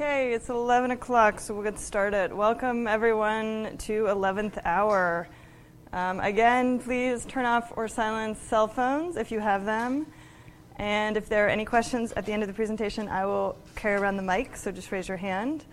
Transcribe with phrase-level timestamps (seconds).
[0.00, 2.32] Okay, it's 11 o'clock, so we'll get started.
[2.32, 5.28] Welcome, everyone, to 11th Hour.
[5.92, 10.06] Um, again, please turn off or silence cell phones if you have them.
[10.76, 14.00] And if there are any questions at the end of the presentation, I will carry
[14.00, 15.66] around the mic, so just raise your hand.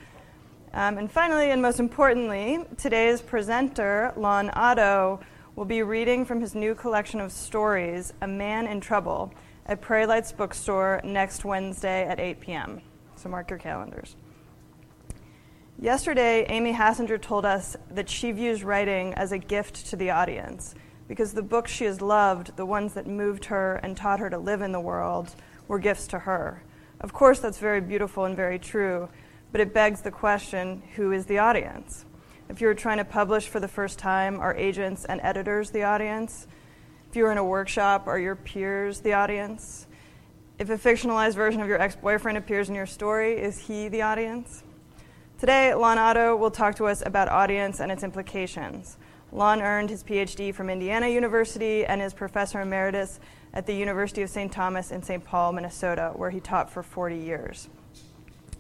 [0.74, 5.22] Um, and finally, and most importantly, today's presenter, Lon Otto,
[5.56, 9.34] will be reading from his new collection of stories, A Man in Trouble,
[9.68, 12.82] at Prairie Lights Bookstore next Wednesday at 8 p.m.
[13.18, 14.16] So mark your calendars.
[15.80, 20.76] Yesterday, Amy Hassinger told us that she views writing as a gift to the audience
[21.08, 24.38] because the books she has loved, the ones that moved her and taught her to
[24.38, 25.36] live in the world,
[25.68, 26.62] were gifts to her.
[27.02, 29.10] Of course, that's very beautiful and very true,
[29.52, 32.06] but it begs the question who is the audience?
[32.50, 36.48] If you're trying to publish for the first time, are agents and editors the audience?
[37.10, 39.87] If you're in a workshop, are your peers the audience?
[40.60, 44.02] If a fictionalized version of your ex boyfriend appears in your story, is he the
[44.02, 44.64] audience?
[45.38, 48.98] Today, Lon Otto will talk to us about audience and its implications.
[49.32, 53.20] Lon earned his PhD from Indiana University and is professor emeritus
[53.54, 54.52] at the University of St.
[54.52, 55.24] Thomas in St.
[55.24, 57.70] Paul, Minnesota, where he taught for 40 years.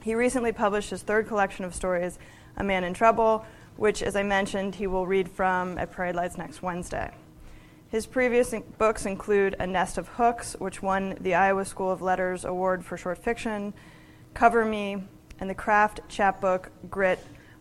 [0.03, 2.19] He recently published his third collection of stories,
[2.57, 3.43] A Man in Trouble,
[3.75, 7.11] which, as I mentioned, he will read from at Prairie Lights next Wednesday.
[7.89, 12.43] His previous books include A Nest of Hooks, which won the Iowa School of Letters
[12.43, 13.73] Award for Short Fiction,
[14.33, 14.97] Cover Me,
[15.39, 17.17] and the craft chapbook Grit,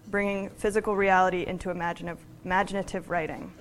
[0.08, 3.52] bringing physical reality into imaginative, imaginative writing.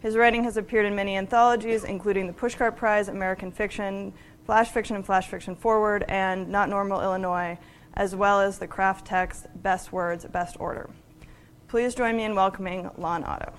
[0.00, 4.12] His writing has appeared in many anthologies, including the Pushcart Prize, American Fiction,
[4.46, 7.56] Flash Fiction, and Flash Fiction Forward, and Not Normal Illinois,
[7.94, 10.90] as well as the craft text Best Words, Best Order.
[11.68, 13.52] Please join me in welcoming Lon Otto.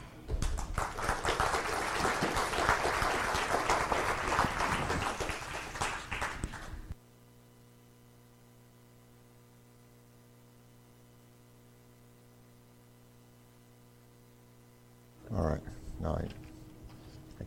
[15.33, 15.43] All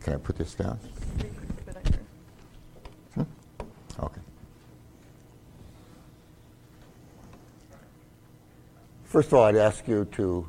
[0.01, 0.79] can I put this down?
[3.15, 3.23] Hmm?
[3.99, 4.21] Okay.
[9.03, 10.47] First of all, I'd ask you to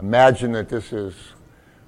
[0.00, 1.14] imagine that this is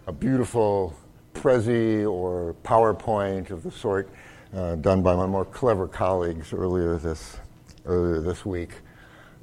[0.06, 0.94] a beautiful
[1.34, 4.08] Prezi or PowerPoint of the sort
[4.54, 7.38] uh, done by my more clever colleagues earlier this,
[7.86, 8.72] earlier this week.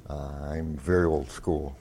[0.08, 1.76] Uh, I'm very old school.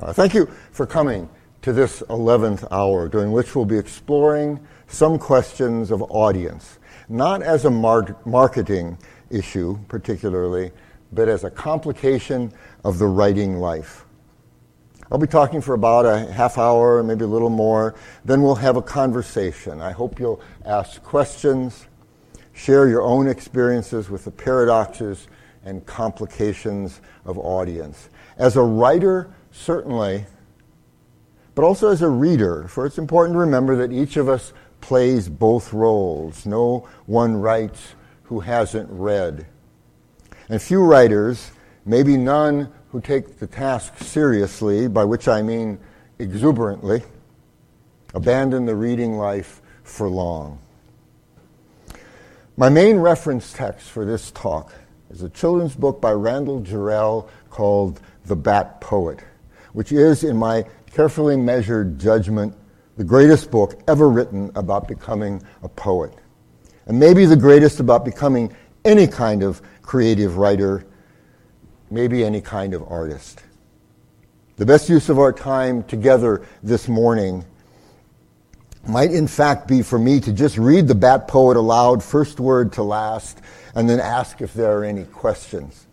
[0.00, 1.28] Uh, thank you for coming
[1.62, 7.64] to this 11th hour, during which we'll be exploring some questions of audience, not as
[7.64, 8.98] a mar- marketing
[9.30, 10.70] issue particularly,
[11.12, 12.52] but as a complication
[12.84, 14.04] of the writing life.
[15.10, 17.94] I'll be talking for about a half hour, maybe a little more.
[18.26, 19.80] Then we'll have a conversation.
[19.80, 21.86] I hope you'll ask questions,
[22.52, 25.28] share your own experiences with the paradoxes
[25.64, 28.10] and complications of audience.
[28.36, 30.26] As a writer, certainly,
[31.58, 35.28] but also as a reader, for it's important to remember that each of us plays
[35.28, 36.46] both roles.
[36.46, 39.44] No one writes who hasn't read.
[40.48, 41.50] And few writers,
[41.84, 45.80] maybe none who take the task seriously, by which I mean
[46.20, 47.02] exuberantly,
[48.14, 50.60] abandon the reading life for long.
[52.56, 54.72] My main reference text for this talk
[55.10, 59.24] is a children's book by Randall Jarrell called The Bat Poet,
[59.78, 62.52] which is, in my carefully measured judgment,
[62.96, 66.12] the greatest book ever written about becoming a poet.
[66.86, 68.52] And maybe the greatest about becoming
[68.84, 70.84] any kind of creative writer,
[71.92, 73.40] maybe any kind of artist.
[74.56, 77.44] The best use of our time together this morning
[78.84, 82.72] might in fact be for me to just read the Bat Poet aloud, first word
[82.72, 83.40] to last,
[83.76, 85.86] and then ask if there are any questions.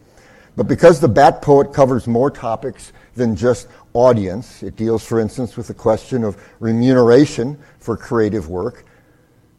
[0.55, 4.61] But because the Bat Poet covers more topics than just audience.
[4.61, 8.85] It deals, for instance, with the question of remuneration for creative work,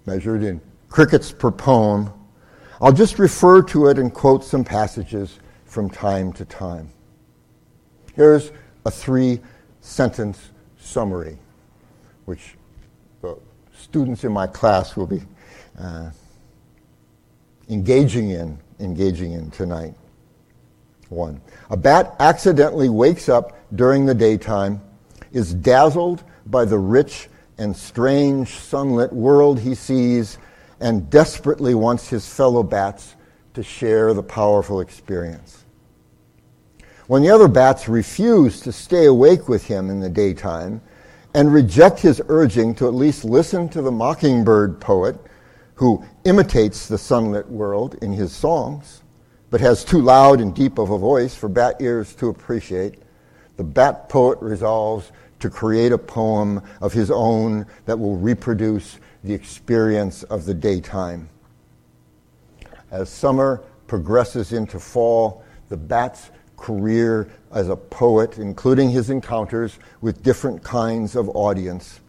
[0.04, 2.12] measured in crickets per poem.
[2.80, 6.90] I'll just refer to it and quote some passages from time to time.
[8.14, 8.52] Here's
[8.84, 9.40] a three
[9.80, 11.38] sentence summary,
[12.26, 12.54] which
[13.22, 13.38] the
[13.76, 15.22] students in my class will be
[15.78, 16.10] uh,
[17.68, 19.94] engaging in, engaging in tonight.
[21.08, 21.40] One.
[21.70, 24.80] A bat accidentally wakes up during the daytime,
[25.32, 27.28] is dazzled by the rich
[27.58, 30.38] and strange sunlit world he sees,
[30.80, 33.16] and desperately wants his fellow bats
[33.54, 35.64] to share the powerful experience.
[37.06, 40.80] When the other bats refuse to stay awake with him in the daytime
[41.34, 45.16] and reject his urging to at least listen to the mockingbird poet
[45.74, 49.02] who imitates the sunlit world in his songs,
[49.50, 53.02] but has too loud and deep of a voice for bat ears to appreciate,
[53.56, 59.34] the bat poet resolves to create a poem of his own that will reproduce the
[59.34, 61.28] experience of the daytime.
[62.90, 70.22] As summer progresses into fall, the bat's career as a poet, including his encounters with
[70.22, 72.00] different kinds of audience,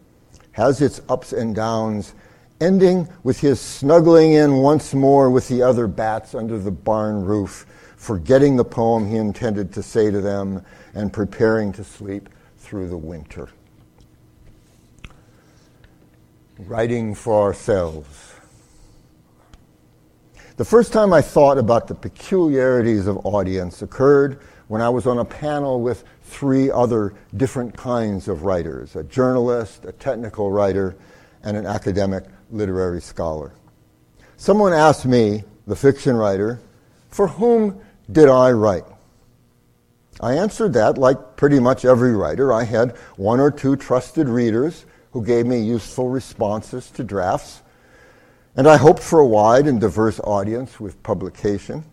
[0.51, 2.13] has its ups and downs,
[2.59, 7.65] ending with his snuggling in once more with the other bats under the barn roof,
[7.95, 10.63] forgetting the poem he intended to say to them
[10.94, 13.50] and preparing to sleep through the winter.
[16.59, 18.33] Writing for ourselves.
[20.57, 25.19] The first time I thought about the peculiarities of audience occurred when I was on
[25.19, 30.95] a panel with three other different kinds of writers a journalist, a technical writer,
[31.44, 33.53] and an academic literary scholar.
[34.38, 36.59] Someone asked me, the fiction writer,
[37.09, 37.79] for whom
[38.11, 38.85] did I write?
[40.19, 42.51] I answered that like pretty much every writer.
[42.53, 47.61] I had one or two trusted readers who gave me useful responses to drafts,
[48.55, 51.83] and I hoped for a wide and diverse audience with publication,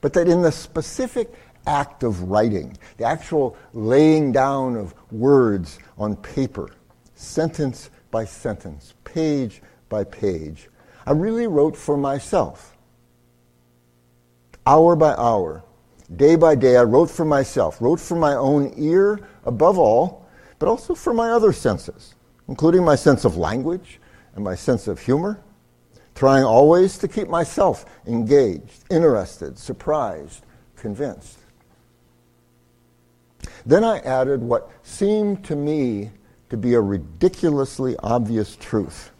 [0.00, 1.32] but that in the specific
[1.66, 6.70] act of writing, the actual laying down of words on paper,
[7.14, 10.68] sentence by sentence, page by page,
[11.06, 12.76] I really wrote for myself.
[14.66, 15.64] Hour by hour,
[16.14, 20.26] day by day, I wrote for myself, wrote for my own ear above all,
[20.58, 22.14] but also for my other senses,
[22.48, 24.00] including my sense of language
[24.34, 25.40] and my sense of humor,
[26.14, 30.44] trying always to keep myself engaged, interested, surprised,
[30.76, 31.38] convinced.
[33.64, 36.10] Then I added what seemed to me
[36.50, 39.10] to be a ridiculously obvious truth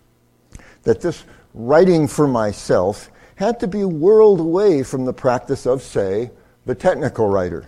[0.83, 6.31] that this writing for myself had to be whirled away from the practice of, say,
[6.67, 7.67] the technical writer.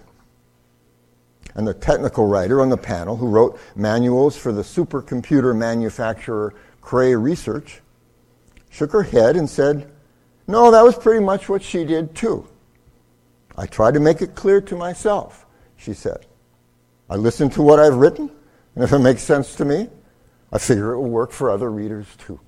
[1.55, 7.15] And the technical writer on the panel who wrote manuals for the supercomputer manufacturer Cray
[7.15, 7.83] Research
[8.71, 9.91] shook her head and said,
[10.47, 12.47] No, that was pretty much what she did too.
[13.57, 15.45] I tried to make it clear to myself,
[15.77, 16.27] she said.
[17.09, 18.31] I listen to what I've written,
[18.75, 19.89] and if it makes sense to me,
[20.53, 22.41] I figure it will work for other readers too.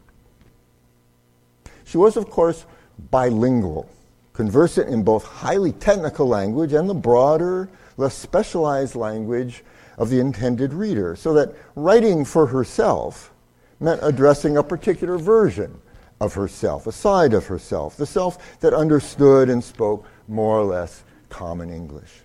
[1.84, 2.64] She was, of course,
[3.10, 3.88] bilingual
[4.32, 9.62] conversant in both highly technical language and the broader, less specialized language
[9.98, 13.32] of the intended reader, so that writing for herself
[13.78, 15.80] meant addressing a particular version
[16.20, 21.02] of herself, a side of herself, the self that understood and spoke more or less
[21.28, 22.21] common English.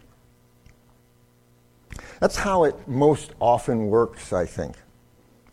[2.20, 4.76] That's how it most often works, I think,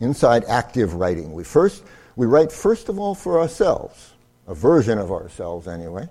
[0.00, 1.32] inside active writing.
[1.32, 1.84] We first
[2.16, 4.14] we write first of all for ourselves,
[4.46, 6.08] a version of ourselves anyway,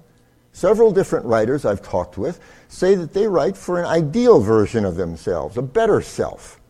[0.54, 4.96] Several different writers I've talked with say that they write for an ideal version of
[4.96, 6.62] themselves, a better self.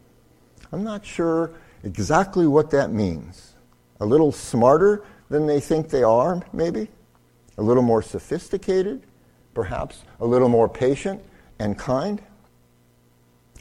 [0.72, 1.52] I'm not sure
[1.84, 3.56] exactly what that means.
[4.00, 6.88] A little smarter than they think they are, maybe?
[7.58, 9.06] A little more sophisticated?
[9.54, 11.22] Perhaps a little more patient
[11.60, 12.22] and kind?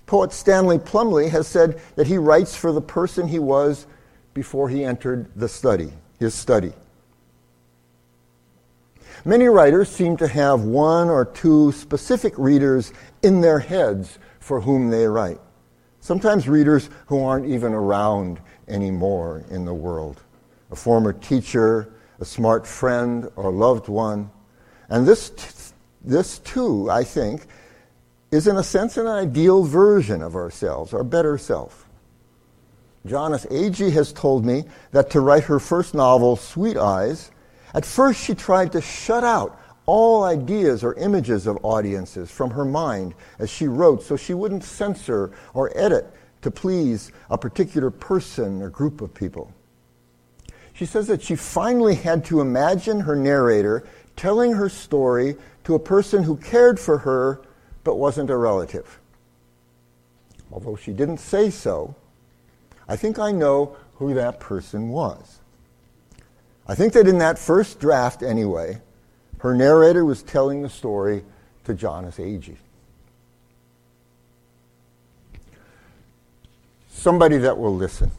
[0.07, 3.87] Poet Stanley Plumly has said that he writes for the person he was
[4.35, 6.73] before he entered the study, his study.
[9.25, 14.91] Many writers seem to have one or two specific readers in their heads for whom
[14.91, 15.41] they write.
[16.01, 20.21] Sometimes readers who aren't even around anymore in the world.
[20.73, 24.29] A former teacher, a smart friend, or loved one.
[24.89, 27.47] And this, t- this too, I think,
[28.33, 31.87] is in a sense an ideal version of ourselves, our better self.
[33.07, 37.31] Jonis Agee has told me that to write her first novel, Sweet Eyes,
[37.75, 42.65] at first, she tried to shut out all ideas or images of audiences from her
[42.65, 46.07] mind as she wrote so she wouldn't censor or edit
[46.43, 49.53] to please a particular person or group of people.
[50.75, 53.85] She says that she finally had to imagine her narrator
[54.17, 57.43] telling her story to a person who cared for her
[57.85, 58.99] but wasn't a relative.
[60.51, 61.95] Although she didn't say so,
[62.89, 65.39] I think I know who that person was.
[66.67, 68.81] I think that in that first draft, anyway,
[69.39, 71.25] her narrator was telling the story
[71.65, 72.57] to Jonis Agee.
[76.91, 78.11] Somebody that will listen.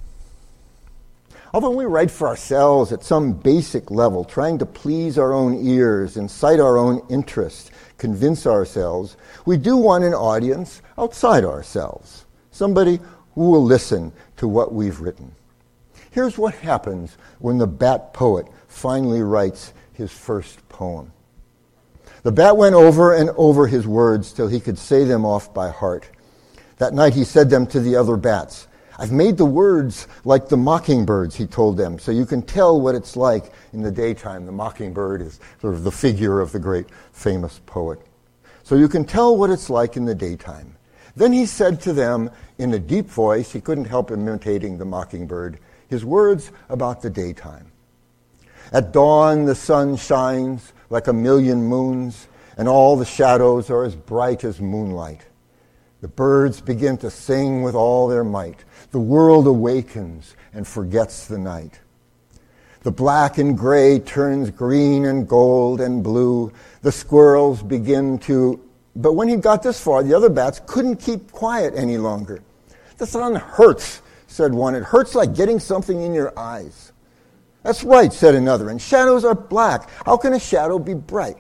[1.54, 6.18] Although we write for ourselves at some basic level, trying to please our own ears,
[6.18, 7.70] incite our own interest,
[8.00, 12.26] convince ourselves, we do want an audience outside ourselves.
[12.50, 13.00] Somebody
[13.36, 15.32] who will listen to what we've written.
[16.10, 21.12] Here's what happens when the bat poet finally writes his first poem.
[22.24, 25.70] The bat went over and over his words till he could say them off by
[25.70, 26.10] heart.
[26.78, 28.68] That night he said them to the other bats.
[29.04, 32.96] I've made the words like the mockingbirds, he told them, so you can tell what
[32.96, 34.46] it's like in the daytime.
[34.46, 38.00] The mockingbird is sort of the figure of the great famous poet.
[38.64, 40.78] So you can tell what it's like in the daytime.
[41.18, 45.60] Then he said to them in a deep voice, he couldn't help imitating the mockingbird,
[45.90, 47.74] his words about the daytime.
[48.72, 53.98] At dawn, the sun shines like a million moons, and all the shadows are as
[53.98, 55.24] bright as moonlight.
[56.04, 58.66] The birds begin to sing with all their might.
[58.94, 61.80] The world awakens and forgets the night.
[62.84, 66.54] The black and gray turns green and gold and blue.
[66.84, 68.62] The squirrels begin to.
[68.96, 72.44] But when he got this far, the other bats couldn't keep quiet any longer.
[73.00, 74.76] The sun hurts, said one.
[74.76, 76.92] It hurts like getting something in your eyes.
[77.64, 78.70] That's right, said another.
[78.70, 79.90] And shadows are black.
[80.06, 81.38] How can a shadow be bright?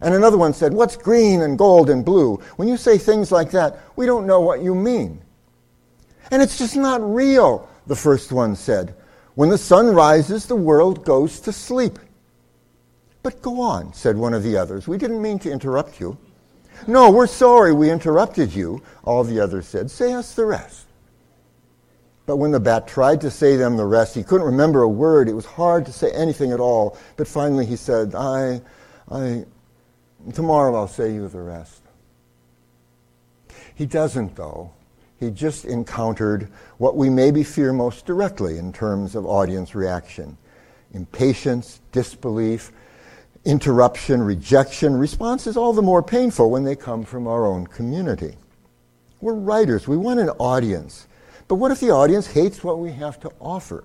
[0.00, 2.38] And another one said, What's green and gold and blue?
[2.56, 5.20] When you say things like that, we don't know what you mean.
[6.30, 8.94] And it's just not real, the first one said.
[9.34, 11.98] When the sun rises, the world goes to sleep.
[13.22, 14.86] But go on, said one of the others.
[14.86, 16.18] We didn't mean to interrupt you.
[16.86, 19.90] No, we're sorry we interrupted you, all the others said.
[19.90, 20.86] Say us the rest.
[22.26, 25.28] But when the bat tried to say them the rest, he couldn't remember a word.
[25.28, 26.96] It was hard to say anything at all.
[27.16, 28.62] But finally he said, I,
[29.10, 29.44] I,
[30.32, 31.82] tomorrow I'll say you the rest.
[33.74, 34.72] He doesn't, though.
[35.24, 40.36] He just encountered what we maybe fear most directly in terms of audience reaction
[40.92, 42.70] impatience, disbelief,
[43.44, 44.94] interruption, rejection.
[44.94, 48.36] Response is all the more painful when they come from our own community.
[49.20, 51.08] We're writers, we want an audience.
[51.48, 53.82] But what if the audience hates what we have to offer?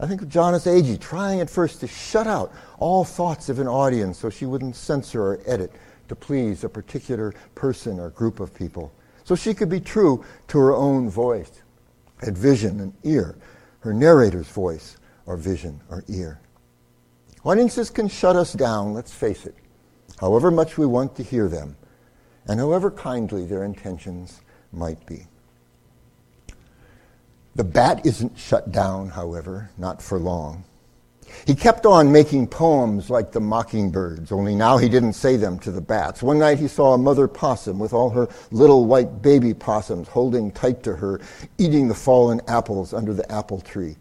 [0.00, 3.68] I think of Jonis Agee trying at first to shut out all thoughts of an
[3.68, 5.70] audience so she wouldn't censor or edit
[6.08, 8.92] to please a particular person or group of people
[9.28, 11.60] so she could be true to her own voice,
[12.24, 13.36] had vision and ear,
[13.80, 16.40] her narrator's voice or vision or ear.
[17.44, 19.54] Audiences can shut us down, let's face it,
[20.18, 21.76] however much we want to hear them,
[22.46, 24.40] and however kindly their intentions
[24.72, 25.26] might be.
[27.54, 30.64] The bat isn't shut down, however, not for long.
[31.46, 35.70] He kept on making poems like the mockingbirds, only now he didn't say them to
[35.70, 36.22] the bats.
[36.22, 40.50] One night he saw a mother possum with all her little white baby possums holding
[40.52, 41.20] tight to her,
[41.58, 43.96] eating the fallen apples under the apple tree.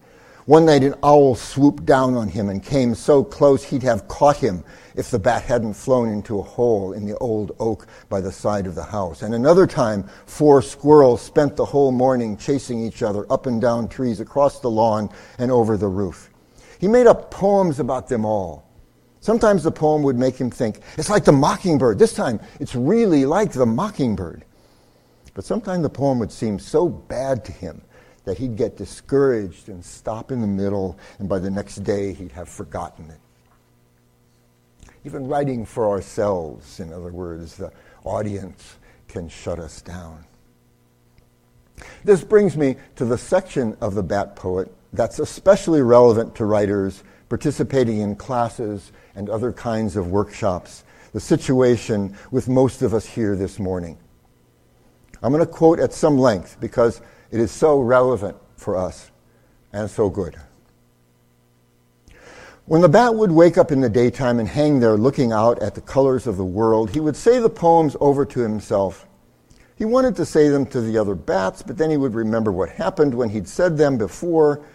[0.47, 4.37] One night an owl swooped down on him and came so close he'd have caught
[4.37, 4.63] him
[4.95, 8.65] if the bat hadn't flown into a hole in the old oak by the side
[8.65, 9.23] of the house.
[9.23, 13.89] And another time, four squirrels spent the whole morning chasing each other up and down
[13.89, 16.29] trees across the lawn and over the roof.
[16.79, 18.67] He made up poems about them all.
[19.19, 21.99] Sometimes the poem would make him think, it's like the mockingbird.
[21.99, 24.45] This time, it's really like the mockingbird.
[25.33, 27.81] But sometimes the poem would seem so bad to him
[28.25, 32.31] that he'd get discouraged and stop in the middle, and by the next day, he'd
[32.31, 34.89] have forgotten it.
[35.05, 37.71] Even writing for ourselves, in other words, the
[38.03, 38.75] audience
[39.07, 40.25] can shut us down.
[42.03, 47.03] This brings me to the section of the Bat Poet that's especially relevant to writers
[47.29, 53.35] participating in classes and other kinds of workshops, the situation with most of us here
[53.35, 53.97] this morning.
[55.21, 57.01] I'm going to quote at some length because
[57.31, 59.11] it is so relevant for us
[59.73, 60.37] and so good.
[62.65, 65.75] When the bat would wake up in the daytime and hang there looking out at
[65.75, 69.07] the colors of the world, he would say the poems over to himself
[69.77, 72.69] he wanted to say them to the other bats, but then he would remember what
[72.69, 74.65] happened when he'd said them before.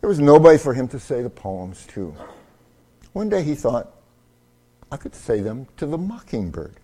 [0.00, 2.14] There was nobody for him to say the poems to.
[3.12, 3.92] One day he thought,
[4.90, 6.76] I could say them to the mockingbird.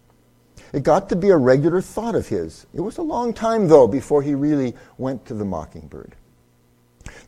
[0.73, 2.66] It got to be a regular thought of his.
[2.75, 6.16] It was a long time, though, before he really went to the mockingbird.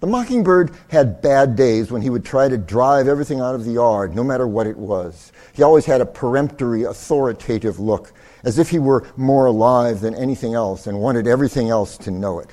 [0.01, 3.73] The mockingbird had bad days when he would try to drive everything out of the
[3.73, 5.33] yard, no matter what it was.
[5.53, 8.13] He always had a peremptory, authoritative look
[8.45, 12.39] as if he were more alive than anything else and wanted everything else to know
[12.39, 12.51] it.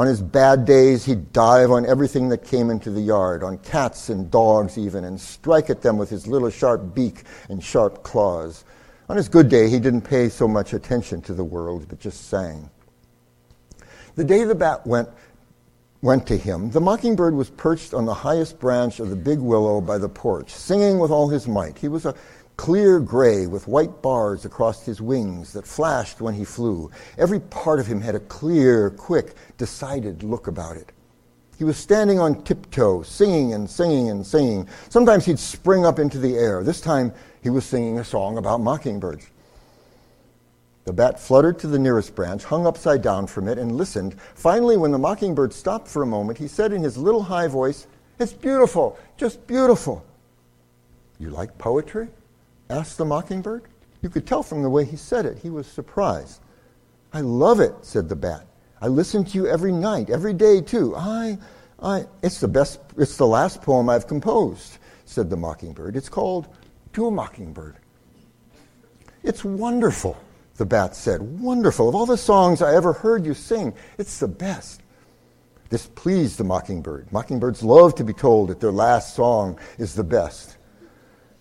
[0.00, 4.08] On his bad days, he'd dive on everything that came into the yard, on cats
[4.08, 8.64] and dogs even, and strike at them with his little sharp beak and sharp claws.
[9.10, 12.28] On his good day, he didn't pay so much attention to the world, but just
[12.30, 12.70] sang.
[14.14, 15.10] The day the bat went,
[16.00, 19.82] went to him, the mockingbird was perched on the highest branch of the big willow
[19.82, 21.76] by the porch, singing with all his might.
[21.76, 22.14] He was a
[22.60, 26.90] clear gray with white bars across his wings that flashed when he flew.
[27.16, 30.92] Every part of him had a clear, quick, decided look about it.
[31.56, 34.68] He was standing on tiptoe, singing and singing and singing.
[34.90, 36.62] Sometimes he'd spring up into the air.
[36.62, 39.30] This time He was singing a song about mockingbirds.
[40.84, 44.20] The bat fluttered to the nearest branch, hung upside down from it, and listened.
[44.34, 47.86] Finally, when the mockingbird stopped for a moment, he said in his little high voice,
[48.18, 50.04] It's beautiful, just beautiful.
[51.18, 52.08] You like poetry?
[52.70, 53.64] Asked the mockingbird.
[54.02, 55.38] You could tell from the way he said it.
[55.38, 56.40] He was surprised.
[57.12, 58.46] I love it, said the bat.
[58.80, 60.94] I listen to you every night, every day too.
[60.96, 61.38] I,
[61.82, 65.96] I, it's the best, it's the last poem I've composed, said the mockingbird.
[65.96, 66.48] It's called
[66.94, 67.76] To a Mockingbird.
[69.22, 70.16] It's wonderful,
[70.56, 71.20] the bat said.
[71.20, 71.88] Wonderful.
[71.88, 74.80] Of all the songs I ever heard you sing, it's the best.
[75.68, 77.12] This pleased the mockingbird.
[77.12, 80.56] Mockingbirds love to be told that their last song is the best.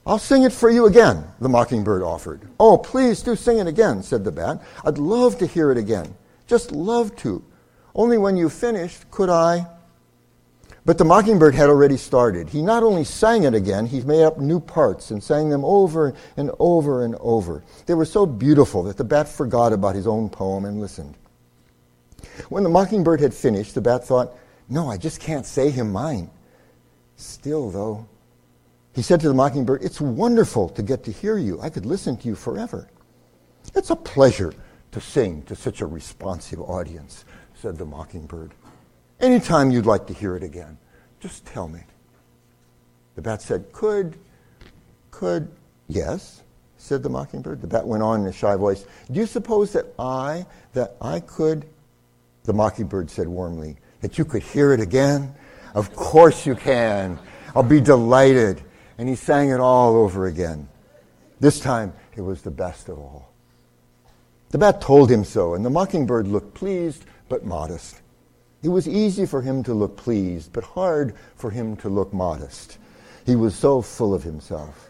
[0.09, 2.41] I'll sing it for you again, the mockingbird offered.
[2.59, 4.59] Oh, please do sing it again, said the bat.
[4.83, 6.15] I'd love to hear it again.
[6.47, 7.43] Just love to.
[7.93, 9.67] Only when you finished could I.
[10.83, 12.49] But the mockingbird had already started.
[12.49, 16.15] He not only sang it again, he made up new parts and sang them over
[16.35, 17.63] and over and over.
[17.85, 21.13] They were so beautiful that the bat forgot about his own poem and listened.
[22.49, 24.35] When the mockingbird had finished, the bat thought,
[24.69, 26.31] No, I just can't say him mine.
[27.15, 28.07] Still, though,
[28.93, 31.62] he said to the mockingbird, It's wonderful to get to hear you.
[31.62, 32.89] I could listen to you forever.
[33.75, 34.53] It's a pleasure
[34.91, 38.53] to sing to such a responsive audience, said the mockingbird.
[39.19, 40.77] Anytime you'd like to hear it again,
[41.19, 41.81] just tell me.
[43.15, 44.17] The bat said, Could,
[45.12, 45.50] could,
[45.88, 46.41] yes,
[46.77, 47.62] said the mockingbird.
[47.62, 51.19] The bat went on in a shy voice, Do you suppose that I, that I
[51.19, 51.65] could,
[52.46, 55.36] the mockingbird said warmly, that you could hear it again?
[55.75, 57.19] Of course you can.
[57.55, 58.63] I'll be delighted
[58.99, 60.67] and he sang it all over again.
[61.39, 63.31] This time, it was the best of all.
[64.49, 68.01] The bat told him so, and the mockingbird looked pleased but modest.
[68.61, 72.77] It was easy for him to look pleased, but hard for him to look modest.
[73.25, 74.89] He was so full of himself.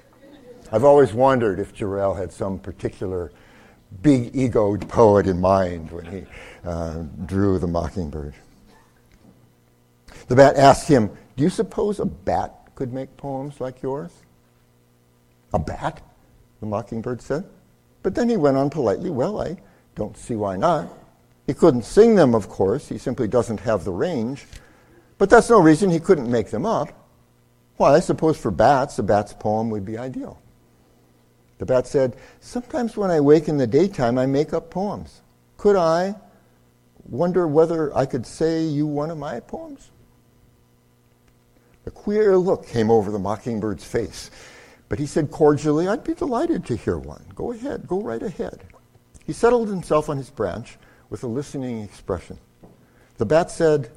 [0.71, 3.31] I've always wondered if Jarrell had some particular
[4.01, 6.25] big egoed poet in mind when he
[6.65, 8.33] uh, drew the mockingbird.
[10.27, 14.09] The bat asked him, Do you suppose a bat could make poems like yours?
[15.53, 16.01] A bat?
[16.61, 17.43] The mockingbird said.
[18.03, 19.57] But then he went on politely, Well, I
[19.95, 20.87] don't see why not.
[21.45, 22.87] He couldn't sing them, of course.
[22.87, 24.45] He simply doesn't have the range.
[25.17, 26.87] But that's no reason he couldn't make them up.
[27.77, 30.41] Well, I suppose for bats, a bat's poem would be ideal.
[31.57, 35.21] The bat said, Sometimes when I wake in the daytime, I make up poems.
[35.57, 36.15] Could I
[37.09, 39.91] wonder whether I could say you one of my poems?
[41.89, 44.29] A queer look came over the mockingbird's face.
[44.89, 47.25] But he said cordially, I'd be delighted to hear one.
[47.33, 48.63] Go ahead, go right ahead.
[49.25, 50.77] He settled himself on his branch
[51.09, 52.37] with a listening expression.
[53.17, 53.89] The bat said,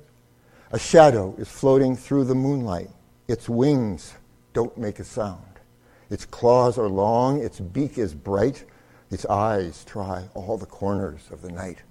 [0.71, 2.89] A shadow is floating through the moonlight.
[3.29, 4.15] Its wings
[4.55, 5.61] don't make a sound.
[6.09, 8.65] Its claws are long, its beak is bright,
[9.11, 11.83] its eyes try all the corners of the night.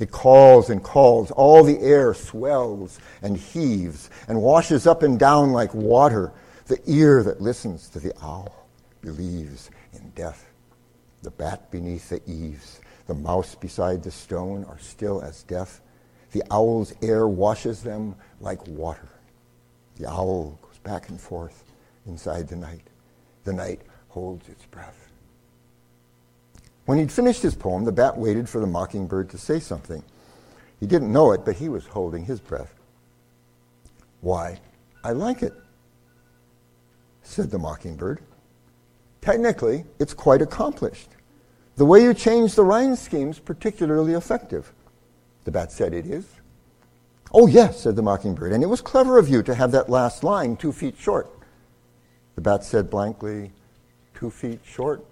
[0.00, 1.30] It calls and calls.
[1.30, 6.32] All the air swells and heaves and washes up and down like water.
[6.66, 8.66] The ear that listens to the owl
[9.02, 10.46] believes in death.
[11.22, 15.82] The bat beneath the eaves, the mouse beside the stone are still as death.
[16.32, 19.08] The owl's air washes them like water.
[19.96, 21.64] The owl goes back and forth
[22.06, 22.86] inside the night.
[23.44, 25.09] The night holds its breath.
[26.90, 30.02] When he'd finished his poem, the bat waited for the mockingbird to say something.
[30.80, 32.74] He didn't know it, but he was holding his breath.
[34.22, 34.58] Why,
[35.04, 35.52] I like it,
[37.22, 38.22] said the mockingbird.
[39.20, 41.10] Technically, it's quite accomplished.
[41.76, 44.72] The way you change the rhyme scheme's particularly effective.
[45.44, 46.26] The bat said it is.
[47.32, 50.24] Oh, yes, said the mockingbird, and it was clever of you to have that last
[50.24, 51.30] line two feet short.
[52.34, 53.52] The bat said blankly,
[54.12, 55.04] Two feet short?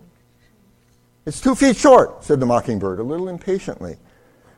[1.29, 3.99] It's two feet short, said the mockingbird, a little impatiently.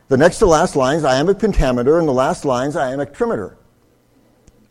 [0.06, 3.56] The next to last line's iambic pentameter, and the last line's iambic trimeter.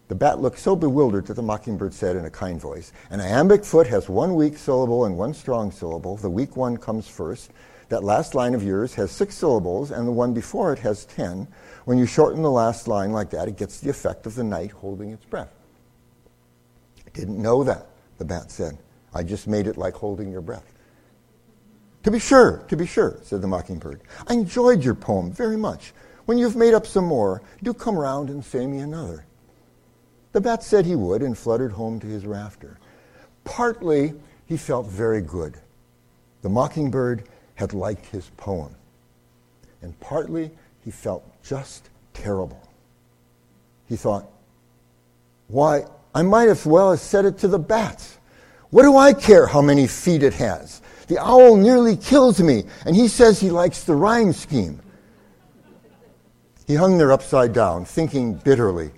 [0.08, 3.66] The bat looked so bewildered that the mockingbird said in a kind voice, An iambic
[3.66, 6.16] foot has one weak syllable and one strong syllable.
[6.16, 7.52] The weak one comes first.
[7.90, 11.50] That last line of yours has six syllables, and the one before it has ten.
[11.84, 14.72] When you shorten the last line like that, it gets the effect of the night
[14.72, 15.52] holding its breath.
[17.06, 17.88] I didn't know that,
[18.20, 18.78] the bat said.
[19.14, 20.79] I just made it like holding your breath.
[22.04, 24.02] To be sure, to be sure, said the mockingbird.
[24.28, 25.94] I enjoyed your poem very much.
[26.26, 29.26] When you've made up some more, do come round and say me another.
[30.32, 32.78] The bat said he would and fluttered home to his rafter.
[33.44, 34.14] Partly,
[34.46, 35.58] he felt very good.
[36.42, 37.24] The mockingbird
[37.56, 38.76] had liked his poem.
[39.82, 40.52] And partly,
[40.86, 42.62] he felt just terrible.
[43.88, 44.30] He thought,
[45.48, 48.18] why, I might as well have said it to the bats.
[48.70, 50.82] What do I care how many feet it has?
[51.10, 54.80] The owl nearly kills me, and he says he likes the rhyme scheme.
[56.68, 58.92] He hung there upside down, thinking bitterly.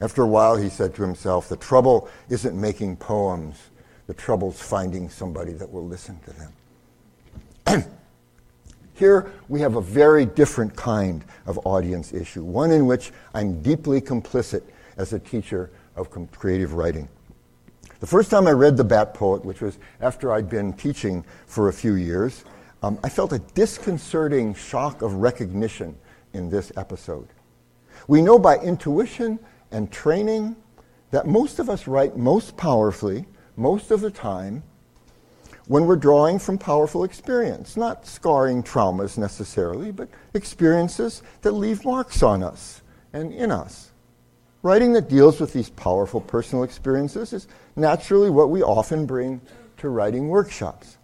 [0.00, 3.58] After a while, he said to himself, The trouble isn't making poems,
[4.06, 6.32] the trouble's finding somebody that will listen to
[7.66, 7.84] them.
[8.94, 14.00] Here we have a very different kind of audience issue, one in which I'm deeply
[14.00, 14.62] complicit
[14.96, 17.06] as a teacher of creative writing.
[18.00, 21.68] The first time I read The Bat Poet, which was after I'd been teaching for
[21.68, 22.44] a few years,
[22.82, 25.94] um, I felt a disconcerting shock of recognition
[26.32, 27.28] in this episode.
[28.08, 29.38] We know by intuition
[29.70, 30.56] and training
[31.10, 34.62] that most of us write most powerfully, most of the time,
[35.66, 42.22] when we're drawing from powerful experience, not scarring traumas necessarily, but experiences that leave marks
[42.22, 42.80] on us
[43.12, 43.89] and in us.
[44.62, 49.40] Writing that deals with these powerful personal experiences is naturally what we often bring
[49.78, 50.98] to writing workshops.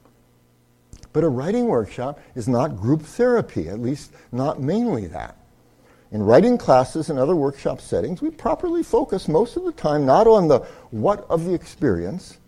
[1.12, 5.38] But a writing workshop is not group therapy, at least not mainly that.
[6.12, 10.26] In writing classes and other workshop settings, we properly focus most of the time not
[10.26, 12.38] on the what of the experience,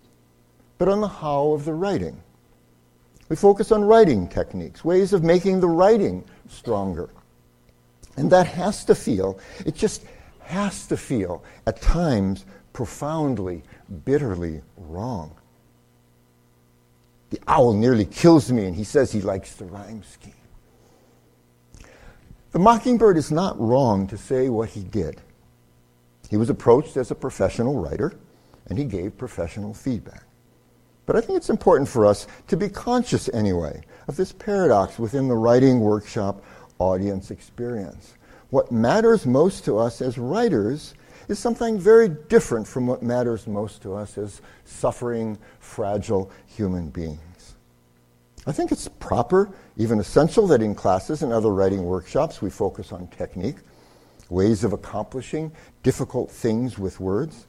[0.76, 2.20] but on the how of the writing.
[3.30, 7.08] We focus on writing techniques, ways of making the writing stronger.
[8.16, 10.04] And that has to feel, it just
[10.48, 13.62] has to feel at times profoundly,
[14.04, 15.34] bitterly wrong.
[17.30, 20.32] The owl nearly kills me, and he says he likes the rhyme scheme.
[22.52, 25.20] The mockingbird is not wrong to say what he did.
[26.30, 28.14] He was approached as a professional writer,
[28.68, 30.24] and he gave professional feedback.
[31.04, 35.28] But I think it's important for us to be conscious, anyway, of this paradox within
[35.28, 36.42] the writing workshop
[36.78, 38.14] audience experience.
[38.50, 40.94] What matters most to us as writers
[41.28, 47.56] is something very different from what matters most to us as suffering, fragile human beings.
[48.46, 52.92] I think it's proper, even essential, that in classes and other writing workshops we focus
[52.92, 53.56] on technique,
[54.30, 57.46] ways of accomplishing difficult things with words.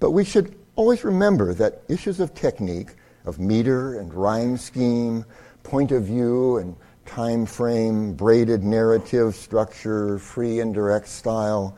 [0.00, 5.24] But we should always remember that issues of technique, of meter and rhyme scheme,
[5.62, 6.74] point of view and
[7.06, 11.76] time frame, braided narrative structure, free and direct style,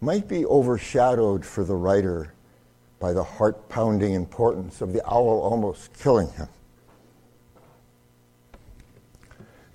[0.00, 2.32] might be overshadowed for the writer
[2.98, 6.48] by the heart pounding importance of the owl almost killing him.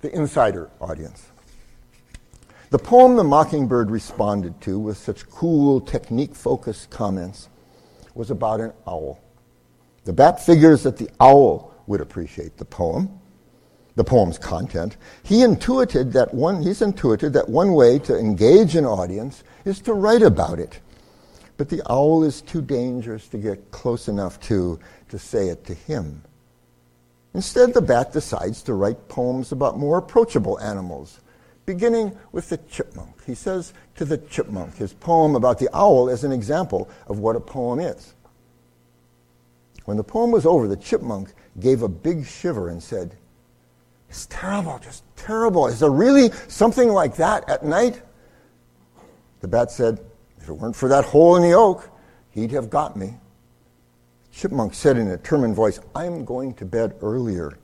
[0.00, 1.28] The insider audience.
[2.70, 7.48] The poem The Mockingbird responded to with such cool, technique focused comments
[8.14, 9.20] was about an owl.
[10.04, 13.20] The bat figures that the owl would appreciate the poem
[13.94, 18.86] the poem's content, he intuited that one, he's intuited that one way to engage an
[18.86, 20.80] audience is to write about it.
[21.56, 24.78] But the owl is too dangerous to get close enough to
[25.10, 26.22] to say it to him.
[27.34, 31.20] Instead, the bat decides to write poems about more approachable animals,
[31.66, 33.24] beginning with the chipmunk.
[33.24, 37.36] He says to the chipmunk, his poem about the owl as an example of what
[37.36, 38.14] a poem is.
[39.84, 43.16] When the poem was over, the chipmunk gave a big shiver and said,
[44.12, 45.66] it's terrible, just terrible.
[45.68, 48.02] Is there really something like that at night?
[49.40, 50.04] The bat said,
[50.38, 51.88] If it weren't for that hole in the oak,
[52.30, 53.14] he'd have got me.
[54.30, 57.58] Chipmunk said in a determined voice, I'm going to bed earlier.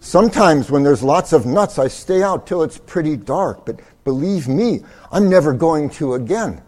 [0.00, 4.48] Sometimes when there's lots of nuts, I stay out till it's pretty dark, but believe
[4.48, 6.62] me, I'm never going to again.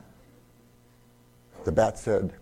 [1.65, 2.35] The bat said,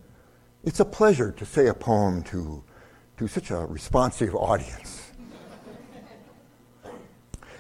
[0.65, 2.65] It's a pleasure to say a poem to,
[3.19, 5.02] to such a responsive audience.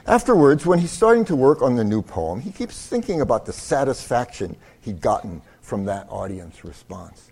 [0.06, 3.52] Afterwards, when he's starting to work on the new poem, he keeps thinking about the
[3.52, 7.30] satisfaction he'd gotten from that audience response.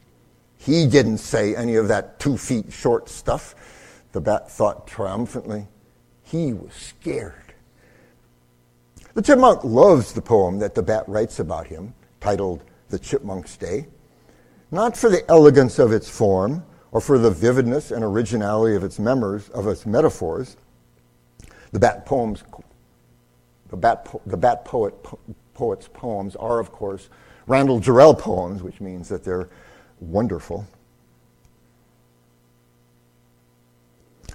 [0.56, 3.54] He didn't say any of that two feet short stuff,
[4.12, 5.66] the bat thought triumphantly.
[6.22, 7.54] He was scared.
[9.14, 13.88] The chipmunk loves the poem that the bat writes about him, titled The Chipmunk's Day,
[14.70, 19.00] not for the elegance of its form or for the vividness and originality of its,
[19.00, 20.56] members, of its metaphors,
[21.72, 22.42] the Bat poems,
[23.68, 25.18] the Bat, po- the Bat poet, po-
[25.54, 27.08] poet's poems are, of course,
[27.46, 29.48] Randall Jarrell poems, which means that they're
[30.00, 30.66] wonderful.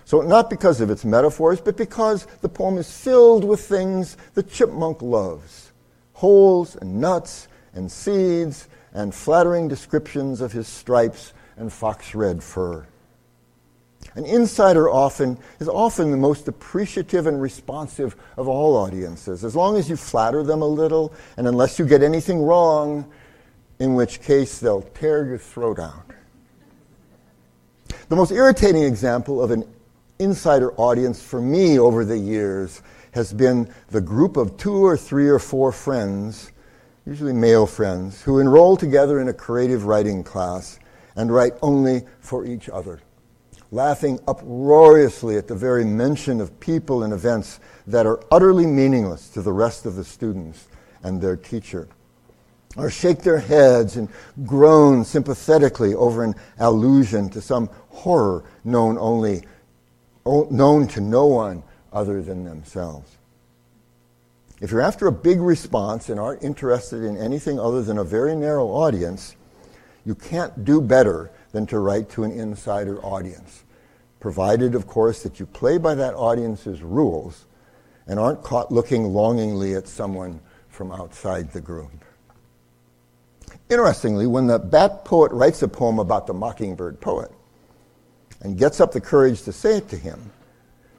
[0.06, 4.44] So, not because of its metaphors, but because the poem is filled with things the
[4.44, 5.72] chipmunk loves
[6.16, 12.88] holes and nuts and seeds and flattering descriptions of his stripes and fox red fur.
[14.16, 19.76] An insider often is often the most appreciative and responsive of all audiences, as long
[19.76, 23.12] as you flatter them a little, and unless you get anything wrong,
[23.80, 26.06] in which case they'll tear your throat out.
[28.08, 29.66] The most irritating example of an
[30.20, 35.28] insider audience for me over the years has been the group of two or three
[35.28, 36.52] or four friends,
[37.06, 40.80] usually male friends, who enroll together in a creative writing class
[41.16, 43.00] and write only for each other,
[43.72, 49.42] laughing uproariously at the very mention of people and events that are utterly meaningless to
[49.42, 50.68] the rest of the students
[51.04, 51.88] and their teacher
[52.78, 54.10] or shake their heads and
[54.46, 59.44] groan sympathetically over an allusion to some horror known only
[60.26, 63.18] known to no one other than themselves.
[64.60, 68.36] If you're after a big response and aren't interested in anything other than a very
[68.36, 69.36] narrow audience,
[70.06, 73.64] you can't do better than to write to an insider audience,
[74.20, 77.46] provided, of course, that you play by that audience's rules
[78.08, 82.04] and aren't caught looking longingly at someone from outside the group.
[83.70, 87.32] Interestingly, when the bat poet writes a poem about the mockingbird poet
[88.42, 90.30] and gets up the courage to say it to him,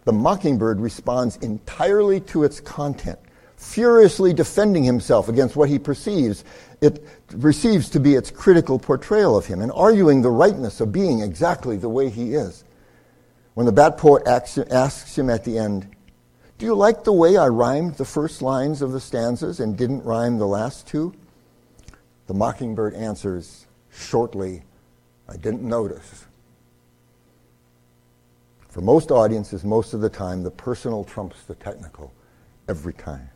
[0.05, 3.19] the mockingbird responds entirely to its content,
[3.57, 6.45] furiously defending himself against what he perceives
[6.81, 11.21] it receives to be its critical portrayal of him and arguing the rightness of being
[11.21, 12.65] exactly the way he is.
[13.55, 15.89] When the bat poet asks him at the end,
[16.59, 20.05] Do you like the way I rhymed the first lines of the stanzas and didn't
[20.05, 21.15] rhyme the last two?
[22.27, 24.63] The mockingbird answers shortly,
[25.29, 26.27] I didn't notice.
[28.69, 32.13] For most audiences, most of the time, the personal trumps the technical
[32.69, 33.31] every time.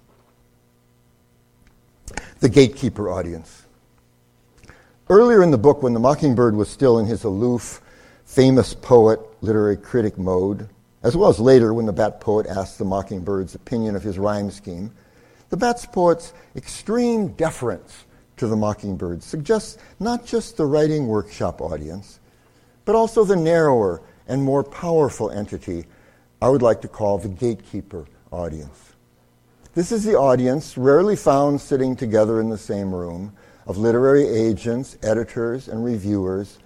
[2.41, 3.65] The gatekeeper audience.
[5.11, 7.83] Earlier in the book, when the mockingbird was still in his aloof,
[8.25, 10.69] famous poet, literary critic mode,
[11.03, 14.53] as well as later when the bat poet asked the mockingbird's opinion of his rhyme
[14.53, 14.93] scheme,
[15.49, 18.05] the bat poet's extreme deference
[18.37, 22.21] to the Mockingbird suggests not just the writing workshop audience,
[22.85, 25.87] but also the narrower and more powerful entity
[26.41, 28.93] I would like to call the gatekeeper audience.
[29.75, 33.33] This is the audience, rarely found sitting together in the same room,
[33.67, 36.59] of literary agents, editors, and reviewers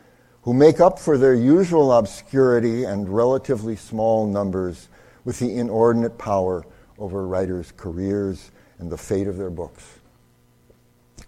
[0.42, 4.88] who make up for their usual obscurity and relatively small numbers
[5.24, 6.64] with the inordinate power
[6.98, 10.00] over writers' careers and the fate of their books.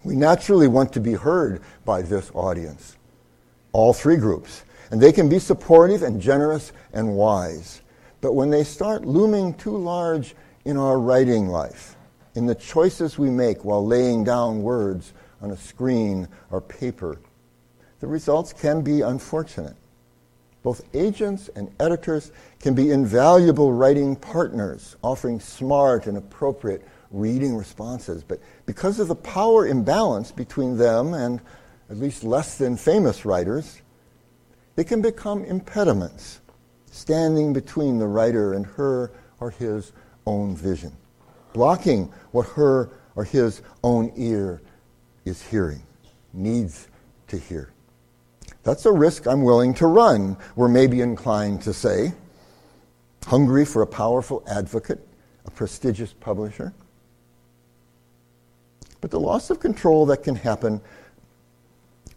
[0.04, 2.96] We naturally want to be heard by this audience,
[3.72, 4.62] all three groups.
[4.90, 7.80] And they can be supportive and generous and wise.
[8.20, 11.96] But when they start looming too large in our writing life,
[12.34, 17.18] in the choices we make while laying down words on a screen or paper,
[18.00, 19.76] the results can be unfortunate.
[20.62, 28.24] Both agents and editors can be invaluable writing partners, offering smart and appropriate reading responses.
[28.24, 31.40] But because of the power imbalance between them and
[31.88, 33.80] at least less than famous writers,
[34.74, 36.40] they can become impediments,
[36.90, 39.92] standing between the writer and her or his
[40.26, 40.92] own vision,
[41.52, 44.60] blocking what her or his own ear
[45.26, 45.82] is hearing,
[46.32, 46.88] needs
[47.28, 47.70] to hear.
[48.62, 52.12] That's a risk I'm willing to run, we're maybe inclined to say.
[53.26, 55.06] Hungry for a powerful advocate,
[55.44, 56.72] a prestigious publisher.
[59.00, 60.80] But the loss of control that can happen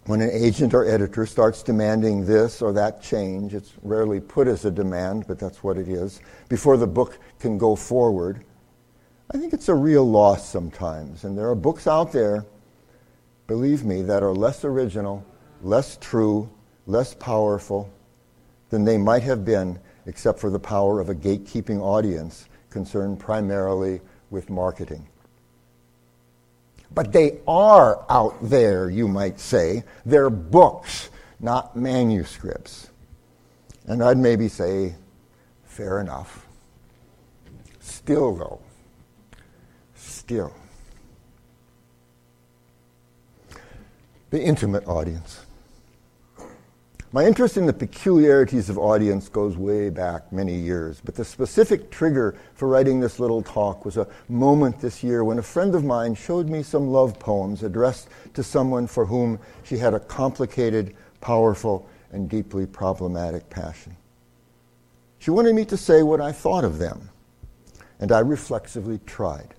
[0.05, 4.65] when an agent or editor starts demanding this or that change, it's rarely put as
[4.65, 8.43] a demand, but that's what it is, before the book can go forward,
[9.31, 11.25] I think it's a real loss sometimes.
[11.25, 12.45] And there are books out there,
[13.49, 15.25] believe me, that are less original,
[15.63, 16.47] less true,
[16.85, 17.91] less powerful
[18.69, 23.99] than they might have been, except for the power of a gatekeeping audience concerned primarily
[24.29, 25.07] with marketing.
[26.91, 29.83] But they are out there, you might say.
[30.05, 31.09] They're books,
[31.39, 32.91] not manuscripts.
[33.87, 34.93] And I'd maybe say,
[35.63, 36.45] fair enough.
[37.79, 38.59] Still, though,
[39.95, 40.53] still.
[44.29, 45.41] The intimate audience.
[47.11, 51.89] My interest in the peculiarities of audience goes way back many years, but the specific
[51.89, 55.83] trigger for writing this little talk was a moment this year when a friend of
[55.83, 60.95] mine showed me some love poems addressed to someone for whom she had a complicated,
[61.21, 63.97] powerful, and deeply problematic passion.
[65.17, 67.09] She wanted me to say what I thought of them,
[67.99, 69.55] and I reflexively tried.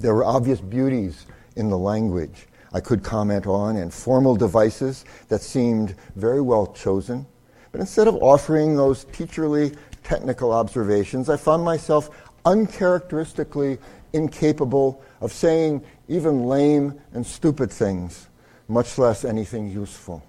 [0.00, 5.42] There were obvious beauties in the language I could comment on and formal devices that
[5.42, 7.26] seemed very well chosen.
[7.70, 12.10] But instead of offering those teacherly technical observations, I found myself
[12.44, 13.78] uncharacteristically
[14.12, 18.28] incapable of saying even lame and stupid things,
[18.68, 20.22] much less anything useful.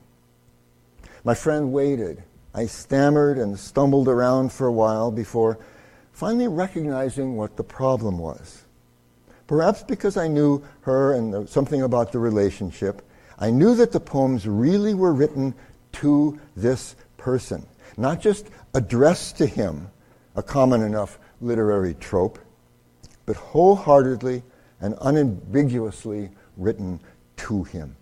[1.24, 2.24] My friend waited
[2.56, 5.58] I stammered and stumbled around for a while before
[6.12, 8.63] finally recognizing what the problem was.
[9.48, 13.02] Perhaps because I knew her and something about the relationship,
[13.40, 15.54] I knew that the poems really were written
[15.94, 17.66] to this person,
[17.98, 19.90] not just addressed to him,
[20.36, 22.40] a common enough literary trope,
[23.26, 24.44] but wholeheartedly
[24.82, 27.00] and unambiguously written
[27.38, 27.96] to him.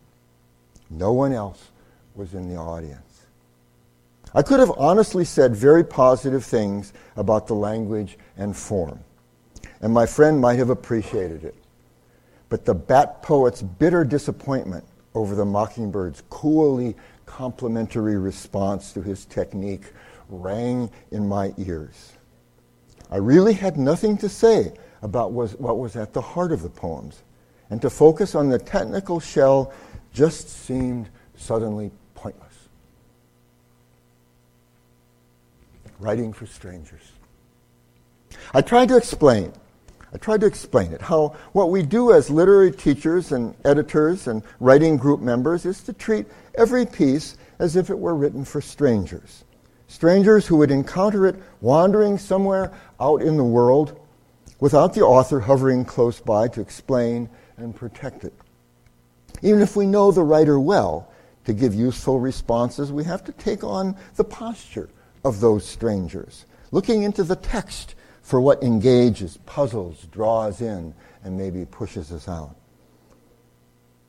[0.89, 1.71] No one else
[2.15, 3.25] was in the audience.
[4.33, 8.99] I could have honestly said very positive things about the language and form,
[9.81, 11.55] and my friend might have appreciated it.
[12.49, 19.91] But the Bat Poet's bitter disappointment over the Mockingbird's coolly complimentary response to his technique
[20.29, 22.13] rang in my ears.
[23.09, 27.23] I really had nothing to say about what was at the heart of the poems,
[27.69, 29.73] and to focus on the technical shell
[30.13, 32.69] just seemed suddenly pointless.
[35.99, 37.11] Writing for strangers.
[38.53, 39.53] I tried to explain.
[40.13, 44.43] I tried to explain it, how what we do as literary teachers and editors and
[44.59, 49.45] writing group members is to treat every piece as if it were written for strangers.
[49.87, 53.99] Strangers who would encounter it wandering somewhere out in the world
[54.59, 58.33] without the author hovering close by to explain and protect it.
[59.41, 61.11] Even if we know the writer well,
[61.45, 64.89] to give useful responses, we have to take on the posture
[65.23, 71.65] of those strangers, looking into the text for what engages, puzzles, draws in, and maybe
[71.65, 72.55] pushes us out.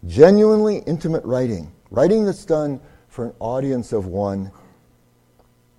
[0.07, 4.51] Genuinely intimate writing, writing that's done for an audience of one,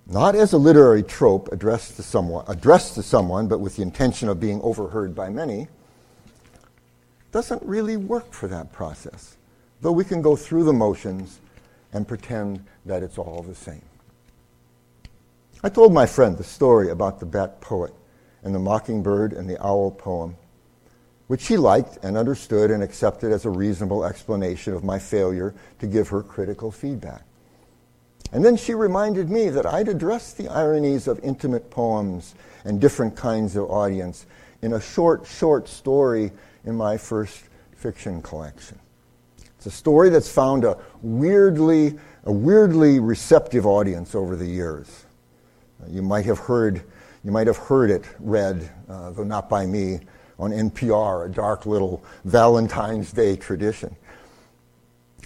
[0.06, 4.28] not as a literary trope addressed to someone, addressed to someone, but with the intention
[4.28, 5.68] of being overheard by many,
[7.32, 9.36] doesn't really work for that process.
[9.80, 11.40] Though we can go through the motions
[11.92, 13.82] and pretend that it's all the same.
[15.62, 17.94] I told my friend the story about the bat poet
[18.44, 20.36] and the mockingbird and the owl poem,
[21.26, 25.86] which she liked and understood and accepted as a reasonable explanation of my failure to
[25.86, 27.22] give her critical feedback.
[28.32, 33.16] And then she reminded me that I'd addressed the ironies of intimate poems and different
[33.16, 34.26] kinds of audience
[34.60, 36.32] in a short, short story
[36.64, 37.44] in my first
[37.76, 38.78] fiction collection.
[39.56, 45.06] It's a story that's found a weirdly, a weirdly receptive audience over the years.
[45.88, 46.82] You might have heard,
[47.24, 50.00] you might have heard it read, uh, though not by me,
[50.38, 53.96] on NPR, a dark little Valentine's Day tradition.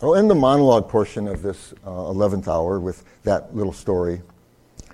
[0.00, 4.22] I'll end the monologue portion of this uh, 11th hour with that little story.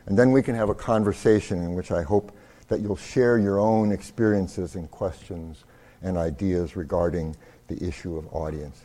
[0.06, 2.34] And then we can have a conversation in which I hope
[2.68, 5.64] that you'll share your own experiences and questions
[6.02, 7.36] and ideas regarding
[7.68, 8.80] the issue of audience.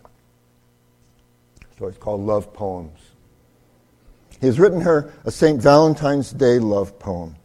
[1.77, 2.99] So it's called Love Poems.
[4.41, 5.61] He has written her a St.
[5.61, 7.35] Valentine's Day love poem.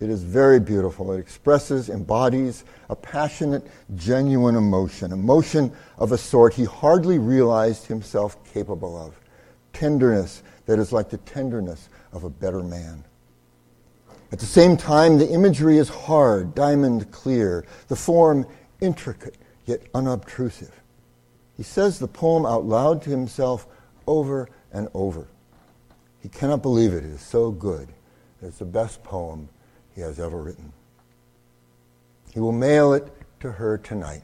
[0.00, 1.12] It is very beautiful.
[1.12, 8.36] It expresses, embodies a passionate, genuine emotion, emotion of a sort he hardly realized himself
[8.52, 9.18] capable of.
[9.72, 13.04] Tenderness that is like the tenderness of a better man.
[14.30, 18.46] At the same time, the imagery is hard, diamond clear, the form
[18.80, 20.78] intricate, yet unobtrusive.
[21.56, 23.66] He says the poem out loud to himself
[24.06, 25.26] over and over.
[26.20, 27.04] He cannot believe it.
[27.04, 27.88] It is so good.
[28.42, 29.48] It's the best poem
[29.98, 30.72] he has ever written.
[32.32, 34.22] He will mail it to her tonight.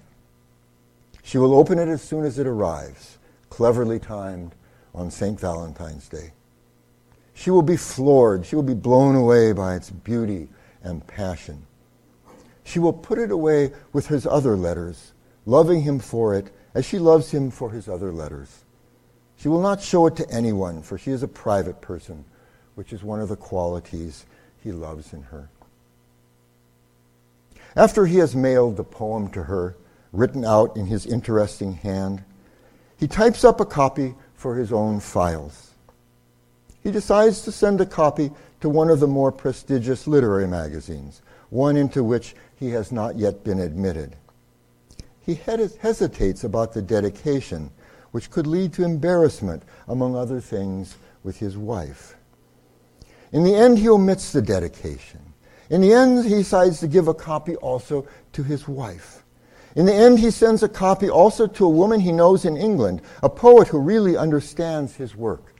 [1.24, 3.18] She will open it as soon as it arrives,
[3.50, 4.54] cleverly timed
[4.94, 5.38] on St.
[5.40, 6.30] Valentine's Day.
[7.32, 8.46] She will be floored.
[8.46, 10.46] She will be blown away by its beauty
[10.84, 11.66] and passion.
[12.62, 15.12] She will put it away with his other letters,
[15.44, 18.64] loving him for it as she loves him for his other letters.
[19.38, 22.24] She will not show it to anyone, for she is a private person,
[22.76, 24.24] which is one of the qualities
[24.62, 25.50] he loves in her.
[27.76, 29.76] After he has mailed the poem to her,
[30.12, 32.22] written out in his interesting hand,
[32.96, 35.72] he types up a copy for his own files.
[36.82, 38.30] He decides to send a copy
[38.60, 43.42] to one of the more prestigious literary magazines, one into which he has not yet
[43.42, 44.16] been admitted.
[45.20, 47.70] He hesitates about the dedication,
[48.12, 52.14] which could lead to embarrassment, among other things, with his wife.
[53.32, 55.33] In the end, he omits the dedication.
[55.70, 59.22] In the end, he decides to give a copy also to his wife.
[59.76, 63.02] In the end, he sends a copy also to a woman he knows in England,
[63.22, 65.54] a poet who really understands his work.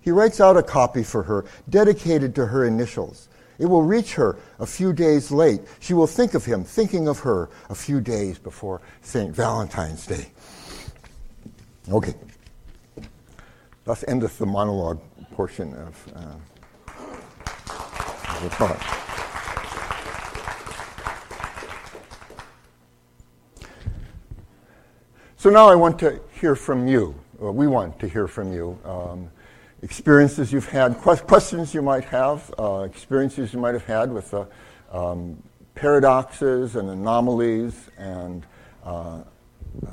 [0.00, 3.28] He writes out a copy for her, dedicated to her initials.
[3.58, 5.60] It will reach her a few days late.
[5.80, 9.34] She will think of him, thinking of her a few days before St.
[9.34, 10.30] Valentine's Day.
[11.90, 12.14] Okay.
[13.84, 15.00] Thus endeth the monologue
[15.32, 16.34] portion of uh,
[18.36, 19.07] of applause.
[25.38, 27.14] So now I want to hear from you.
[27.38, 28.76] We want to hear from you.
[28.84, 29.30] Um,
[29.82, 34.46] experiences you've had, questions you might have, uh, experiences you might have had with uh,
[34.90, 35.40] um,
[35.76, 38.44] paradoxes and anomalies and
[38.84, 39.20] uh,
[39.86, 39.90] uh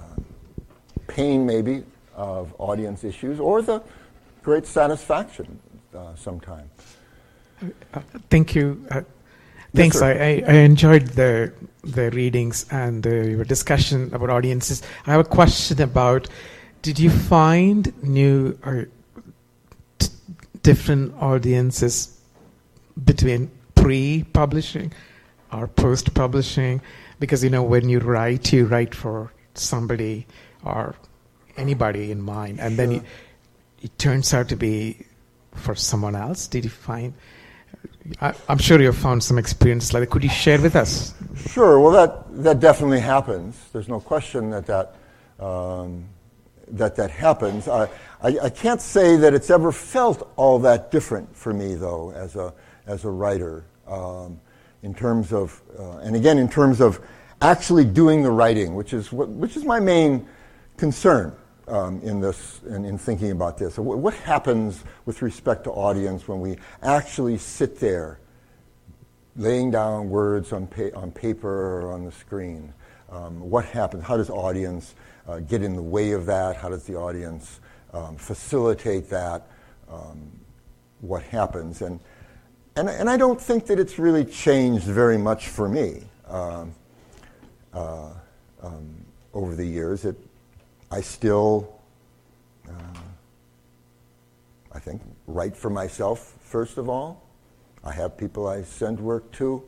[1.05, 1.83] pain, maybe,
[2.15, 3.83] of audience issues, or the
[4.41, 5.59] great satisfaction
[5.95, 6.67] uh, sometime.
[7.93, 8.83] Uh, thank you.
[9.75, 10.01] Thanks.
[10.01, 11.53] I, I, enjoyed the
[11.83, 14.81] the readings and the, your discussion about audiences.
[15.05, 16.27] I have a question about:
[16.81, 18.87] Did you find new or
[19.99, 20.09] t-
[20.63, 22.19] different audiences
[23.03, 24.93] between pre-publishing
[25.51, 26.81] or post-publishing?
[27.19, 30.25] Because you know, when you write, you write for somebody
[30.63, 30.95] or
[31.57, 32.77] anybody in mind, and sure.
[32.77, 33.03] then you,
[33.81, 35.05] it turns out to be
[35.53, 36.47] for someone else.
[36.47, 37.13] Did you find?
[38.21, 40.09] I, am sure you've found some experience like that.
[40.09, 41.13] Could you share with us?
[41.49, 41.79] Sure.
[41.79, 43.59] Well, that, that definitely happens.
[43.73, 44.95] There's no question that that,
[45.43, 46.05] um,
[46.69, 47.67] that, that happens.
[47.67, 47.89] I,
[48.21, 52.35] I, I, can't say that it's ever felt all that different for me, though, as
[52.35, 52.53] a,
[52.85, 54.39] as a writer, um,
[54.83, 56.99] in terms of, uh, and again, in terms of
[57.41, 60.27] actually doing the writing, which is, what, which is my main
[60.77, 61.35] concern
[61.67, 63.77] um, in this in, in, thinking about this.
[63.77, 68.19] what happens with respect to audience when we actually sit there,
[69.35, 72.73] laying down words on pa- on paper or on the screen?
[73.09, 74.03] Um, what happens?
[74.03, 74.95] How does audience
[75.27, 76.55] uh, get in the way of that?
[76.55, 77.59] How does the audience
[77.93, 79.47] um, facilitate that?
[79.89, 80.31] Um,
[81.01, 81.81] what happens?
[81.81, 81.99] And,
[82.75, 86.03] and and I don't think that it's really changed very much for me.
[86.27, 86.73] Um,
[87.75, 88.09] uh,
[88.63, 90.05] um, over the years.
[90.05, 90.15] It,
[90.91, 91.79] I still,
[92.67, 92.71] uh,
[94.71, 97.23] I think, write for myself, first of all.
[97.83, 99.63] I have people I send work to.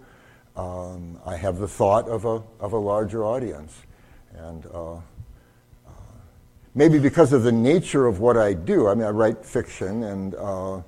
[0.56, 3.80] Um, I have the thought of a, of a larger audience.
[4.36, 5.00] And uh, uh,
[6.74, 10.36] maybe because of the nature of what I do, I mean, I write fiction and
[10.36, 10.82] uh,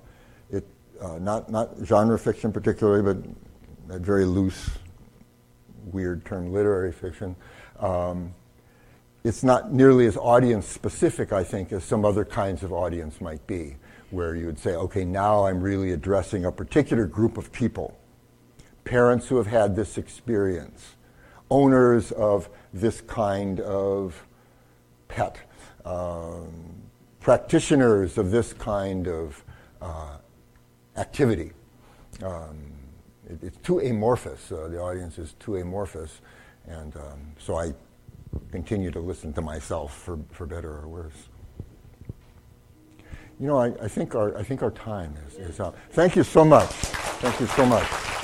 [0.51, 0.65] it,
[0.99, 4.69] uh, not, not genre fiction particularly, but a very loose,
[5.85, 7.35] weird term, literary fiction.
[7.79, 8.33] Um,
[9.23, 13.45] it's not nearly as audience specific, I think, as some other kinds of audience might
[13.47, 13.75] be,
[14.11, 17.99] where you would say, okay, now I'm really addressing a particular group of people
[18.89, 20.95] parents who have had this experience,
[21.51, 24.25] owners of this kind of
[25.07, 25.37] pet,
[25.85, 26.49] um,
[27.19, 29.43] practitioners of this kind of
[29.79, 30.17] uh,
[30.97, 31.51] activity.
[32.23, 32.73] Um,
[33.29, 34.51] it, it's too amorphous.
[34.51, 36.21] Uh, the audience is too amorphous.
[36.65, 37.73] And um, so I
[38.51, 41.29] continue to listen to myself for, for better or worse.
[43.39, 45.77] You know, I, I, think, our, I think our time is, is up.
[45.91, 46.69] Thank you so much.
[46.69, 48.18] Thank you so much.